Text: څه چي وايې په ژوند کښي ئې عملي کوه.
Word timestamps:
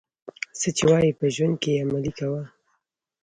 څه 0.59 0.69
چي 0.77 0.83
وايې 0.89 1.11
په 1.19 1.25
ژوند 1.35 1.55
کښي 1.61 1.69
ئې 1.75 1.81
عملي 1.83 2.11
کوه. 2.19 2.43